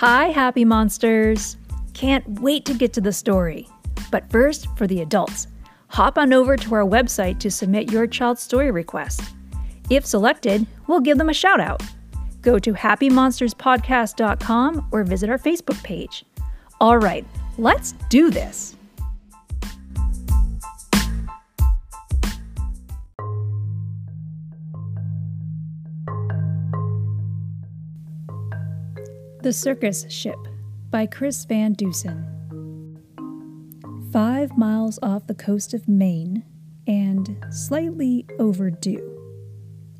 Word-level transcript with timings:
Hi, 0.00 0.28
happy 0.28 0.64
monsters! 0.64 1.58
Can't 1.92 2.26
wait 2.40 2.64
to 2.64 2.72
get 2.72 2.94
to 2.94 3.02
the 3.02 3.12
story. 3.12 3.68
But 4.10 4.30
first, 4.30 4.66
for 4.74 4.86
the 4.86 5.02
adults, 5.02 5.46
hop 5.88 6.16
on 6.16 6.32
over 6.32 6.56
to 6.56 6.74
our 6.74 6.86
website 6.86 7.38
to 7.40 7.50
submit 7.50 7.92
your 7.92 8.06
child's 8.06 8.40
story 8.40 8.70
request. 8.70 9.20
If 9.90 10.06
selected, 10.06 10.66
we'll 10.86 11.00
give 11.00 11.18
them 11.18 11.28
a 11.28 11.34
shout 11.34 11.60
out. 11.60 11.82
Go 12.40 12.58
to 12.58 12.72
happymonsterspodcast.com 12.72 14.88
or 14.90 15.04
visit 15.04 15.28
our 15.28 15.36
Facebook 15.36 15.84
page. 15.84 16.24
All 16.80 16.96
right, 16.96 17.26
let's 17.58 17.92
do 18.08 18.30
this. 18.30 18.76
The 29.42 29.54
Circus 29.54 30.04
Ship 30.10 30.36
by 30.90 31.06
Chris 31.06 31.46
Van 31.46 31.72
Dusen. 31.72 32.26
Five 34.12 34.58
miles 34.58 34.98
off 35.02 35.26
the 35.26 35.34
coast 35.34 35.72
of 35.72 35.88
Maine 35.88 36.44
and 36.86 37.42
slightly 37.48 38.26
overdue, 38.38 39.16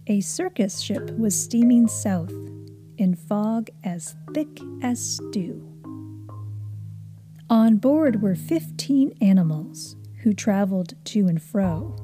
a 0.06 0.20
circus 0.20 0.80
ship 0.80 1.10
was 1.16 1.34
steaming 1.34 1.88
south 1.88 2.34
in 2.98 3.14
fog 3.14 3.70
as 3.82 4.14
thick 4.34 4.60
as 4.82 5.00
stew. 5.00 5.66
On 7.48 7.78
board 7.78 8.20
were 8.20 8.34
15 8.34 9.14
animals 9.22 9.96
who 10.22 10.34
traveled 10.34 11.02
to 11.06 11.28
and 11.28 11.40
fro. 11.42 11.96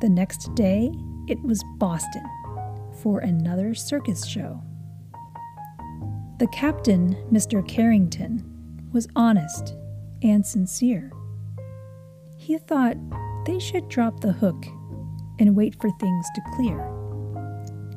The 0.00 0.08
next 0.08 0.52
day, 0.56 0.90
it 1.28 1.40
was 1.44 1.62
Boston 1.76 2.24
for 3.02 3.20
another 3.20 3.72
circus 3.72 4.26
show. 4.26 4.65
The 6.38 6.46
captain, 6.48 7.16
Mr. 7.32 7.66
Carrington, 7.66 8.44
was 8.92 9.08
honest 9.16 9.74
and 10.22 10.44
sincere. 10.44 11.10
He 12.36 12.58
thought 12.58 12.98
they 13.46 13.58
should 13.58 13.88
drop 13.88 14.20
the 14.20 14.32
hook 14.32 14.66
and 15.38 15.56
wait 15.56 15.80
for 15.80 15.88
things 15.98 16.26
to 16.34 16.42
clear. 16.54 16.76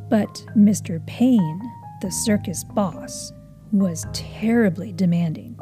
But 0.10 0.46
Mr. 0.56 1.06
Payne, 1.06 1.62
the 2.02 2.12
circus 2.12 2.64
boss, 2.64 3.34
was 3.74 4.08
terribly 4.14 4.94
demanding. 4.94 5.60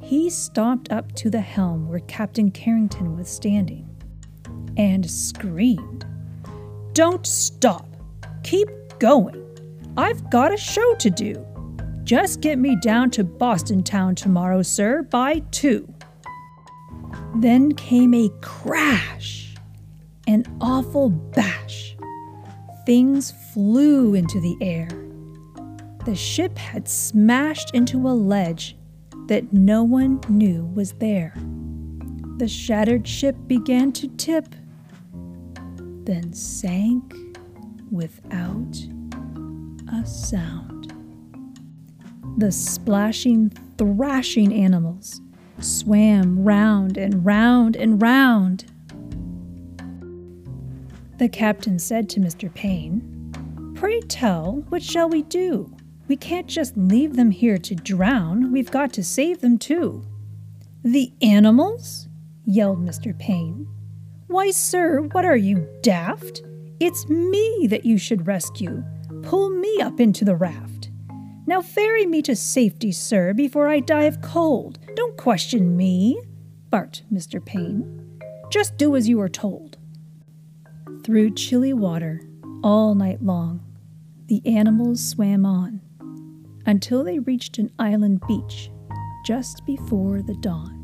He 0.00 0.30
stomped 0.30 0.90
up 0.90 1.12
to 1.16 1.28
the 1.28 1.42
helm 1.42 1.88
where 1.88 2.00
Captain 2.00 2.50
Carrington 2.50 3.16
was 3.16 3.28
standing 3.28 3.86
and 4.78 5.08
screamed, 5.08 6.06
Don't 6.94 7.26
stop! 7.26 7.86
Keep 8.44 8.70
going! 8.98 9.38
I've 9.98 10.30
got 10.30 10.54
a 10.54 10.56
show 10.56 10.94
to 10.94 11.10
do! 11.10 11.46
Just 12.04 12.40
get 12.40 12.58
me 12.58 12.76
down 12.76 13.10
to 13.12 13.24
Boston 13.24 13.82
Town 13.82 14.14
tomorrow, 14.14 14.62
sir, 14.62 15.02
by 15.02 15.40
two. 15.50 15.92
Then 17.36 17.72
came 17.72 18.12
a 18.12 18.28
crash, 18.40 19.54
an 20.26 20.44
awful 20.60 21.10
bash. 21.10 21.96
Things 22.86 23.32
flew 23.52 24.14
into 24.14 24.40
the 24.40 24.56
air. 24.60 24.88
The 26.04 26.16
ship 26.16 26.58
had 26.58 26.88
smashed 26.88 27.72
into 27.74 28.08
a 28.08 28.10
ledge 28.10 28.76
that 29.28 29.52
no 29.52 29.84
one 29.84 30.20
knew 30.28 30.64
was 30.74 30.92
there. 30.94 31.34
The 32.38 32.48
shattered 32.48 33.06
ship 33.06 33.36
began 33.46 33.92
to 33.92 34.08
tip, 34.08 34.48
then 36.04 36.32
sank 36.32 37.14
without 37.92 38.76
a 39.92 40.04
sound. 40.04 40.71
The 42.38 42.50
splashing, 42.50 43.50
thrashing 43.76 44.52
animals 44.52 45.20
swam 45.60 46.42
round 46.42 46.96
and 46.96 47.24
round 47.24 47.76
and 47.76 48.00
round. 48.00 48.64
The 51.18 51.28
captain 51.28 51.78
said 51.78 52.08
to 52.10 52.20
Mr. 52.20 52.52
Payne, 52.52 53.72
Pray 53.76 54.00
tell, 54.00 54.64
what 54.68 54.82
shall 54.82 55.08
we 55.08 55.22
do? 55.22 55.74
We 56.08 56.16
can't 56.16 56.46
just 56.46 56.76
leave 56.76 57.16
them 57.16 57.30
here 57.30 57.58
to 57.58 57.74
drown. 57.74 58.50
We've 58.52 58.70
got 58.70 58.92
to 58.94 59.04
save 59.04 59.40
them 59.40 59.58
too. 59.58 60.04
The 60.82 61.12
animals? 61.22 62.08
yelled 62.44 62.84
Mr. 62.84 63.16
Payne. 63.16 63.68
Why, 64.26 64.50
sir, 64.50 65.02
what 65.12 65.24
are 65.24 65.36
you, 65.36 65.68
daft? 65.82 66.42
It's 66.80 67.08
me 67.08 67.66
that 67.70 67.84
you 67.84 67.98
should 67.98 68.26
rescue. 68.26 68.82
Pull 69.22 69.50
me 69.50 69.80
up 69.80 70.00
into 70.00 70.24
the 70.24 70.34
raft. 70.34 70.71
Now 71.46 71.60
ferry 71.60 72.06
me 72.06 72.22
to 72.22 72.36
safety, 72.36 72.92
sir, 72.92 73.34
before 73.34 73.68
I 73.68 73.80
die 73.80 74.04
of 74.04 74.22
cold. 74.22 74.78
Don't 74.94 75.16
question 75.16 75.76
me, 75.76 76.22
barked 76.70 77.02
Mr. 77.12 77.44
Payne. 77.44 78.20
Just 78.50 78.76
do 78.76 78.94
as 78.94 79.08
you 79.08 79.20
are 79.20 79.28
told. 79.28 79.78
Through 81.02 81.34
chilly 81.34 81.72
water, 81.72 82.20
all 82.62 82.94
night 82.94 83.22
long, 83.22 83.60
the 84.26 84.40
animals 84.46 85.04
swam 85.04 85.44
on 85.44 85.80
until 86.64 87.02
they 87.02 87.18
reached 87.18 87.58
an 87.58 87.72
island 87.78 88.22
beach 88.28 88.70
just 89.26 89.66
before 89.66 90.22
the 90.22 90.36
dawn. 90.36 90.78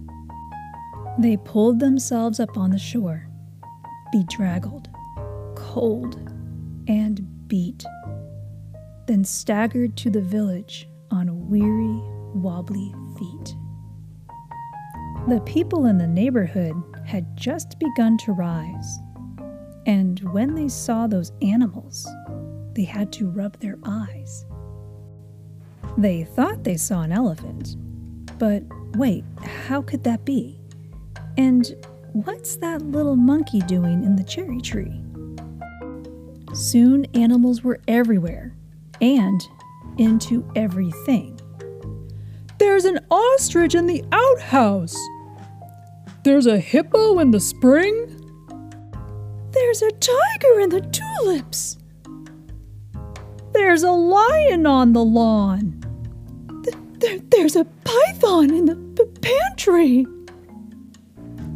They 1.20 1.36
pulled 1.36 1.78
themselves 1.78 2.40
up 2.40 2.56
on 2.56 2.70
the 2.70 2.78
shore, 2.78 3.28
bedraggled, 4.12 4.88
cold, 5.54 6.16
and 6.88 7.48
beat 7.48 7.84
then 9.08 9.24
staggered 9.24 9.96
to 9.96 10.10
the 10.10 10.20
village 10.20 10.86
on 11.10 11.48
weary, 11.48 12.00
wobbly 12.34 12.94
feet. 13.18 13.56
The 15.26 15.40
people 15.40 15.86
in 15.86 15.98
the 15.98 16.06
neighborhood 16.06 16.74
had 17.06 17.36
just 17.36 17.78
begun 17.80 18.18
to 18.18 18.32
rise, 18.32 18.98
and 19.86 20.20
when 20.32 20.54
they 20.54 20.68
saw 20.68 21.06
those 21.06 21.32
animals, 21.42 22.06
they 22.74 22.84
had 22.84 23.10
to 23.14 23.30
rub 23.30 23.58
their 23.58 23.78
eyes. 23.84 24.44
They 25.96 26.24
thought 26.24 26.64
they 26.64 26.76
saw 26.76 27.00
an 27.00 27.12
elephant, 27.12 27.76
but 28.38 28.62
wait, 28.94 29.24
how 29.42 29.82
could 29.82 30.04
that 30.04 30.24
be? 30.24 30.60
And 31.36 31.74
what's 32.12 32.56
that 32.56 32.82
little 32.82 33.16
monkey 33.16 33.60
doing 33.60 34.04
in 34.04 34.16
the 34.16 34.24
cherry 34.24 34.60
tree? 34.60 35.00
Soon 36.52 37.06
animals 37.14 37.64
were 37.64 37.80
everywhere, 37.88 38.54
and 39.00 39.46
into 39.96 40.48
everything. 40.54 41.38
There's 42.58 42.84
an 42.84 42.98
ostrich 43.10 43.74
in 43.74 43.86
the 43.86 44.04
outhouse. 44.12 44.96
There's 46.24 46.46
a 46.46 46.58
hippo 46.58 47.18
in 47.20 47.30
the 47.30 47.40
spring. 47.40 48.14
There's 49.52 49.82
a 49.82 49.90
tiger 49.92 50.60
in 50.60 50.70
the 50.70 50.80
tulips. 50.80 51.78
There's 53.52 53.82
a 53.82 53.90
lion 53.90 54.66
on 54.66 54.92
the 54.92 55.04
lawn. 55.04 55.82
Th- 57.00 57.22
there's 57.30 57.56
a 57.56 57.64
python 57.64 58.50
in 58.50 58.66
the 58.66 58.76
p- 58.76 59.20
pantry. 59.20 60.06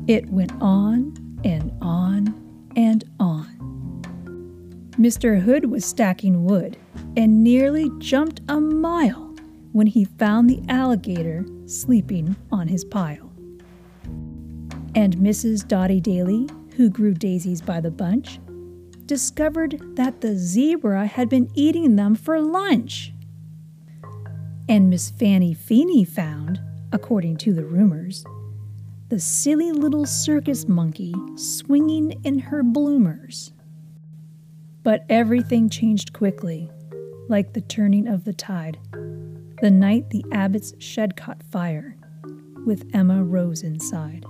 It 0.06 0.28
went 0.30 0.52
on 0.60 1.14
and 1.44 1.72
on. 1.80 2.34
Mr. 5.02 5.40
Hood 5.40 5.64
was 5.64 5.84
stacking 5.84 6.44
wood 6.44 6.76
and 7.16 7.42
nearly 7.42 7.90
jumped 7.98 8.40
a 8.48 8.60
mile 8.60 9.34
when 9.72 9.88
he 9.88 10.04
found 10.04 10.48
the 10.48 10.62
alligator 10.68 11.44
sleeping 11.66 12.36
on 12.52 12.68
his 12.68 12.84
pile. 12.84 13.32
And 14.94 15.16
Mrs. 15.16 15.66
Dotty 15.66 16.00
Daly, 16.00 16.48
who 16.76 16.88
grew 16.88 17.14
daisies 17.14 17.60
by 17.60 17.80
the 17.80 17.90
bunch, 17.90 18.38
discovered 19.06 19.76
that 19.96 20.20
the 20.20 20.36
zebra 20.36 21.06
had 21.06 21.28
been 21.28 21.50
eating 21.54 21.96
them 21.96 22.14
for 22.14 22.40
lunch. 22.40 23.12
And 24.68 24.88
Miss 24.88 25.10
Fanny 25.10 25.52
Feeney 25.52 26.04
found, 26.04 26.60
according 26.92 27.38
to 27.38 27.52
the 27.52 27.64
rumors, 27.64 28.24
the 29.08 29.18
silly 29.18 29.72
little 29.72 30.06
circus 30.06 30.68
monkey 30.68 31.12
swinging 31.34 32.20
in 32.22 32.38
her 32.38 32.62
bloomers. 32.62 33.52
But 34.82 35.04
everything 35.08 35.68
changed 35.68 36.12
quickly 36.12 36.70
like 37.28 37.52
the 37.52 37.60
turning 37.60 38.08
of 38.08 38.24
the 38.24 38.32
tide, 38.32 38.78
the 39.60 39.70
night 39.70 40.10
the 40.10 40.24
abbot's 40.32 40.74
shed 40.78 41.16
caught 41.16 41.42
fire, 41.44 41.96
with 42.66 42.90
Emma 42.92 43.22
Rose 43.22 43.62
inside. 43.62 44.26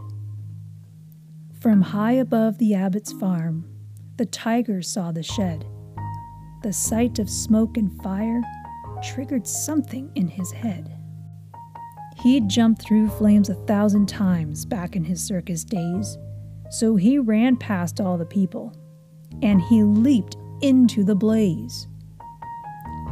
From 1.58 1.80
high 1.80 2.12
above 2.12 2.58
the 2.58 2.74
abbot's 2.74 3.12
farm, 3.12 3.64
the 4.18 4.26
tiger 4.26 4.82
saw 4.82 5.10
the 5.10 5.22
shed. 5.22 5.64
The 6.62 6.72
sight 6.72 7.18
of 7.18 7.30
smoke 7.30 7.76
and 7.78 7.90
fire 8.02 8.42
triggered 9.02 9.46
something 9.46 10.10
in 10.14 10.28
his 10.28 10.52
head. 10.52 10.92
He'd 12.22 12.48
jumped 12.48 12.82
through 12.82 13.08
flames 13.08 13.48
a 13.48 13.54
thousand 13.54 14.06
times 14.06 14.66
back 14.66 14.96
in 14.96 15.04
his 15.04 15.22
circus 15.24 15.64
days, 15.64 16.18
so 16.70 16.96
he 16.96 17.18
ran 17.18 17.56
past 17.56 18.00
all 18.00 18.18
the 18.18 18.26
people, 18.26 18.74
and 19.40 19.60
he 19.62 19.82
leaped 19.82 20.36
into 20.62 21.04
the 21.04 21.14
blaze. 21.14 21.86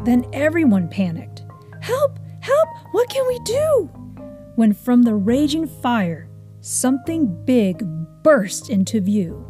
Then 0.05 0.25
everyone 0.32 0.88
panicked. 0.88 1.43
Help! 1.81 2.19
Help! 2.41 2.69
What 2.93 3.11
can 3.11 3.26
we 3.29 3.38
do? 3.41 3.91
When 4.56 4.73
from 4.73 5.02
the 5.02 5.14
raging 5.14 5.67
fire, 5.67 6.29
something 6.61 7.44
big 7.44 7.85
burst 8.23 8.70
into 8.70 9.00
view. 9.00 9.47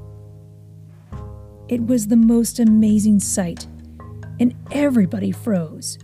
It 1.69 1.87
was 1.87 2.09
the 2.09 2.17
most 2.17 2.59
amazing 2.59 3.21
sight, 3.21 3.67
and 4.41 4.55
everybody 4.73 5.31
froze 5.31 5.99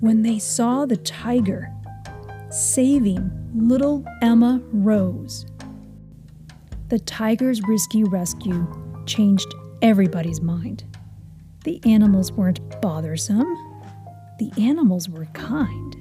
when 0.00 0.22
they 0.22 0.38
saw 0.38 0.86
the 0.86 0.96
tiger 0.96 1.72
saving 2.50 3.30
little 3.54 4.04
Emma 4.22 4.60
Rose. 4.72 5.46
The 6.88 7.00
tiger's 7.00 7.62
risky 7.62 8.04
rescue 8.04 8.66
changed 9.06 9.52
everybody's 9.82 10.40
mind. 10.40 10.84
The 11.66 11.80
animals 11.84 12.30
weren't 12.30 12.60
bothersome, 12.80 13.52
the 14.38 14.52
animals 14.56 15.08
were 15.08 15.24
kind. 15.32 15.96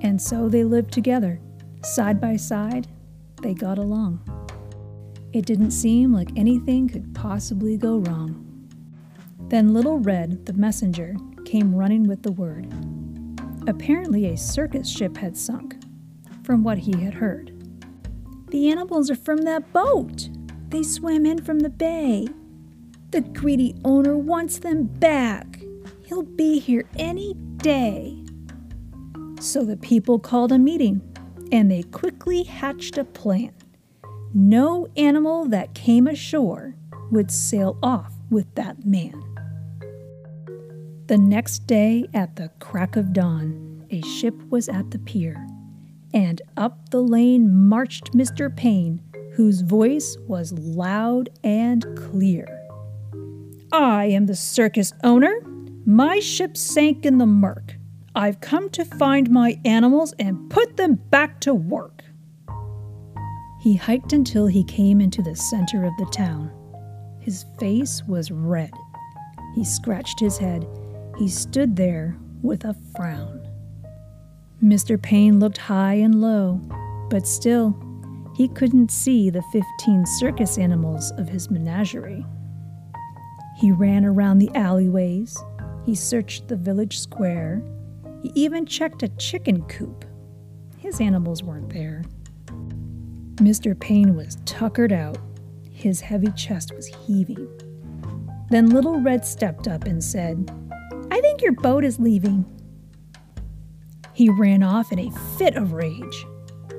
And 0.00 0.22
so 0.22 0.48
they 0.48 0.62
lived 0.62 0.92
together, 0.92 1.40
side 1.82 2.20
by 2.20 2.36
side, 2.36 2.86
they 3.42 3.52
got 3.52 3.78
along. 3.78 4.20
It 5.32 5.44
didn't 5.44 5.72
seem 5.72 6.12
like 6.12 6.28
anything 6.36 6.88
could 6.88 7.16
possibly 7.16 7.76
go 7.76 7.96
wrong. 7.96 8.70
Then 9.48 9.74
Little 9.74 9.98
Red, 9.98 10.46
the 10.46 10.52
messenger, 10.52 11.16
came 11.44 11.74
running 11.74 12.06
with 12.06 12.22
the 12.22 12.30
word. 12.30 12.72
Apparently, 13.66 14.26
a 14.26 14.36
circus 14.36 14.88
ship 14.88 15.16
had 15.16 15.36
sunk, 15.36 15.74
from 16.44 16.62
what 16.62 16.78
he 16.78 17.00
had 17.00 17.14
heard. 17.14 17.50
The 18.50 18.70
animals 18.70 19.10
are 19.10 19.16
from 19.16 19.38
that 19.38 19.72
boat. 19.72 20.28
They 20.68 20.84
swam 20.84 21.26
in 21.26 21.42
from 21.42 21.58
the 21.58 21.70
bay. 21.70 22.28
The 23.14 23.20
greedy 23.20 23.76
owner 23.84 24.18
wants 24.18 24.58
them 24.58 24.86
back. 24.86 25.60
He'll 26.04 26.24
be 26.24 26.58
here 26.58 26.82
any 26.98 27.34
day. 27.58 28.18
So 29.38 29.64
the 29.64 29.76
people 29.76 30.18
called 30.18 30.50
a 30.50 30.58
meeting 30.58 31.00
and 31.52 31.70
they 31.70 31.84
quickly 31.84 32.42
hatched 32.42 32.98
a 32.98 33.04
plan. 33.04 33.52
No 34.34 34.88
animal 34.96 35.44
that 35.44 35.76
came 35.76 36.08
ashore 36.08 36.74
would 37.12 37.30
sail 37.30 37.78
off 37.84 38.12
with 38.30 38.52
that 38.56 38.84
man. 38.84 39.22
The 41.06 41.16
next 41.16 41.68
day, 41.68 42.06
at 42.14 42.34
the 42.34 42.50
crack 42.58 42.96
of 42.96 43.12
dawn, 43.12 43.86
a 43.90 44.02
ship 44.02 44.34
was 44.50 44.68
at 44.68 44.90
the 44.90 44.98
pier, 44.98 45.46
and 46.12 46.42
up 46.56 46.88
the 46.88 47.00
lane 47.00 47.54
marched 47.54 48.12
Mr. 48.12 48.54
Payne, 48.54 49.00
whose 49.34 49.60
voice 49.60 50.16
was 50.26 50.52
loud 50.54 51.30
and 51.44 51.86
clear. 51.96 52.53
I 53.76 54.04
am 54.04 54.26
the 54.26 54.36
circus 54.36 54.92
owner. 55.02 55.40
My 55.84 56.20
ship 56.20 56.56
sank 56.56 57.04
in 57.04 57.18
the 57.18 57.26
murk. 57.26 57.74
I've 58.14 58.40
come 58.40 58.70
to 58.70 58.84
find 58.84 59.28
my 59.28 59.58
animals 59.64 60.14
and 60.16 60.48
put 60.48 60.76
them 60.76 60.94
back 60.94 61.40
to 61.40 61.52
work. 61.52 62.04
He 63.60 63.74
hiked 63.74 64.12
until 64.12 64.46
he 64.46 64.62
came 64.62 65.00
into 65.00 65.22
the 65.22 65.34
center 65.34 65.84
of 65.84 65.92
the 65.98 66.06
town. 66.12 66.52
His 67.18 67.46
face 67.58 68.00
was 68.06 68.30
red. 68.30 68.70
He 69.56 69.64
scratched 69.64 70.20
his 70.20 70.38
head. 70.38 70.64
He 71.18 71.26
stood 71.26 71.74
there 71.74 72.16
with 72.42 72.64
a 72.64 72.76
frown. 72.94 73.44
Mr. 74.62 75.02
Payne 75.02 75.40
looked 75.40 75.58
high 75.58 75.94
and 75.94 76.20
low, 76.20 76.60
but 77.10 77.26
still, 77.26 77.76
he 78.36 78.46
couldn't 78.46 78.92
see 78.92 79.30
the 79.30 79.42
15 79.52 80.06
circus 80.06 80.58
animals 80.58 81.10
of 81.18 81.28
his 81.28 81.50
menagerie. 81.50 82.24
He 83.56 83.70
ran 83.70 84.04
around 84.04 84.38
the 84.38 84.50
alleyways. 84.54 85.42
He 85.84 85.94
searched 85.94 86.48
the 86.48 86.56
village 86.56 86.98
square. 86.98 87.62
He 88.22 88.32
even 88.34 88.66
checked 88.66 89.02
a 89.02 89.08
chicken 89.08 89.62
coop. 89.62 90.04
His 90.78 91.00
animals 91.00 91.42
weren't 91.42 91.72
there. 91.72 92.02
Mr. 93.36 93.78
Payne 93.78 94.16
was 94.16 94.38
tuckered 94.44 94.92
out. 94.92 95.18
His 95.70 96.00
heavy 96.00 96.30
chest 96.32 96.74
was 96.74 96.86
heaving. 96.86 97.48
Then 98.50 98.70
Little 98.70 99.00
Red 99.00 99.24
stepped 99.24 99.68
up 99.68 99.84
and 99.84 100.02
said, 100.02 100.50
I 101.10 101.20
think 101.20 101.42
your 101.42 101.52
boat 101.52 101.84
is 101.84 101.98
leaving. 101.98 102.44
He 104.12 104.28
ran 104.28 104.62
off 104.62 104.92
in 104.92 104.98
a 104.98 105.10
fit 105.36 105.56
of 105.56 105.72
rage. 105.72 106.26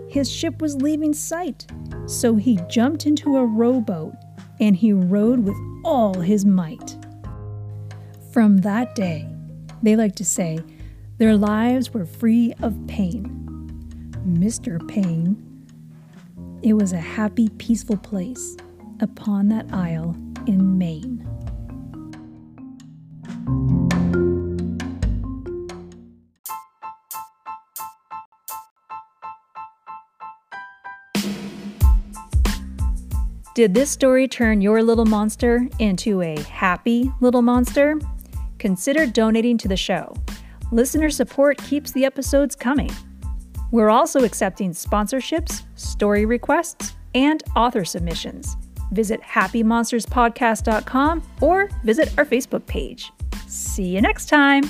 His 0.07 0.31
ship 0.31 0.61
was 0.61 0.81
leaving 0.81 1.13
sight, 1.13 1.67
so 2.05 2.35
he 2.35 2.59
jumped 2.69 3.05
into 3.05 3.37
a 3.37 3.45
rowboat 3.45 4.13
and 4.59 4.75
he 4.75 4.93
rowed 4.93 5.39
with 5.39 5.55
all 5.85 6.19
his 6.19 6.45
might. 6.45 6.97
From 8.33 8.57
that 8.57 8.95
day, 8.95 9.29
they 9.83 9.95
like 9.95 10.15
to 10.15 10.25
say, 10.25 10.59
their 11.19 11.37
lives 11.37 11.93
were 11.93 12.05
free 12.05 12.53
of 12.61 12.75
pain. 12.87 13.31
Mr. 14.27 14.85
Pain. 14.87 15.37
it 16.63 16.73
was 16.73 16.91
a 16.91 16.97
happy, 16.97 17.47
peaceful 17.49 17.97
place 17.97 18.57
upon 18.99 19.47
that 19.49 19.71
isle 19.71 20.15
in 20.47 20.77
Maine. 20.77 21.25
Did 33.55 33.73
this 33.73 33.89
story 33.89 34.27
turn 34.27 34.59
your 34.59 34.83
little 34.83 35.05
monster 35.05 35.65
into 35.79 36.21
a 36.21 36.37
happy 36.41 37.09
little 37.21 37.41
monster? 37.41 37.97
Consider 38.59 39.05
donating 39.05 39.57
to 39.59 39.69
the 39.69 39.77
show. 39.77 40.13
Listener 40.73 41.09
support 41.09 41.57
keeps 41.59 41.93
the 41.93 42.03
episodes 42.03 42.53
coming. 42.53 42.91
We're 43.71 43.89
also 43.89 44.25
accepting 44.25 44.71
sponsorships, 44.71 45.61
story 45.75 46.25
requests, 46.25 46.97
and 47.13 47.41
author 47.55 47.85
submissions. 47.85 48.57
Visit 48.91 49.21
happymonsterspodcast.com 49.21 51.23
or 51.39 51.69
visit 51.85 52.13
our 52.17 52.25
Facebook 52.25 52.67
page. 52.67 53.13
See 53.47 53.85
you 53.85 54.01
next 54.01 54.25
time. 54.25 54.69